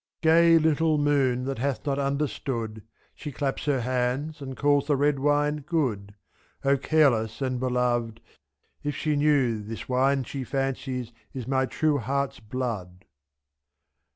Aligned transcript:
41 0.23 0.35
Gay 0.35 0.57
little 0.57 0.97
moon, 0.97 1.43
that 1.43 1.59
hath 1.59 1.85
not 1.85 1.99
understood! 1.99 2.81
She 3.13 3.31
claps 3.31 3.65
her 3.65 3.81
hands, 3.81 4.41
and 4.41 4.57
calls 4.57 4.87
the 4.87 4.95
red 4.95 5.19
wine 5.19 5.57
good; 5.57 6.15
^^'O 6.63 6.81
careless 6.81 7.39
and 7.39 7.59
beloved, 7.59 8.19
if 8.81 8.95
she 8.95 9.15
knew 9.15 9.61
This 9.61 9.87
wine 9.87 10.23
she 10.23 10.43
fancies 10.43 11.13
is 11.35 11.45
my 11.47 11.67
true 11.67 11.99
heart's 11.99 12.39
blood. 12.39 13.05